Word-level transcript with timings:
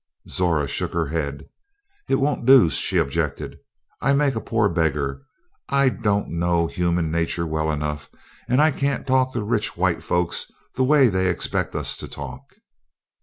Zora 0.27 0.67
shook 0.67 0.93
her 0.93 1.05
head. 1.09 1.47
"It 2.09 2.15
won't 2.15 2.47
do," 2.47 2.71
she 2.71 2.97
objected. 2.97 3.59
"I'd 4.01 4.17
make 4.17 4.33
a 4.33 4.41
poor 4.41 4.67
beggar; 4.67 5.21
I 5.69 5.89
don't 5.89 6.29
know 6.39 6.65
human 6.65 7.11
nature 7.11 7.45
well 7.45 7.71
enough, 7.71 8.09
and 8.49 8.63
I 8.63 8.71
can't 8.71 9.05
talk 9.05 9.31
to 9.33 9.43
rich 9.43 9.77
white 9.77 10.01
folks 10.01 10.49
the 10.73 10.83
way 10.83 11.07
they 11.07 11.29
expect 11.29 11.75
us 11.75 11.95
to 11.97 12.07
talk." 12.07 12.43